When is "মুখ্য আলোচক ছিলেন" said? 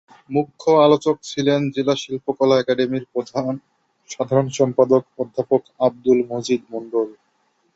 0.29-1.61